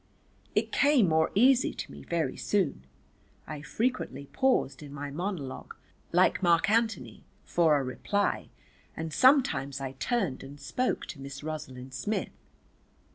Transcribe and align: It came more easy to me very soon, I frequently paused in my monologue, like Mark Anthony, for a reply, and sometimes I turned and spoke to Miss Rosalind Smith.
It 0.55 0.71
came 0.71 1.09
more 1.09 1.29
easy 1.35 1.75
to 1.75 1.91
me 1.91 2.01
very 2.03 2.35
soon, 2.35 2.85
I 3.45 3.61
frequently 3.61 4.25
paused 4.33 4.81
in 4.81 4.91
my 4.91 5.11
monologue, 5.11 5.75
like 6.11 6.41
Mark 6.41 6.71
Anthony, 6.71 7.23
for 7.45 7.77
a 7.77 7.83
reply, 7.83 8.49
and 8.97 9.13
sometimes 9.13 9.79
I 9.79 9.91
turned 9.91 10.41
and 10.41 10.59
spoke 10.59 11.05
to 11.05 11.21
Miss 11.21 11.43
Rosalind 11.43 11.93
Smith. 11.93 12.31